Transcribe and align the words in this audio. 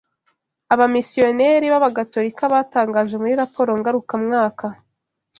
Abamisiyoneri 0.73 1.65
b’abagatolika 1.73 2.43
batangaje 2.53 3.15
muri 3.21 3.33
raporo 3.41 3.69
ngarumwaka 3.79 4.65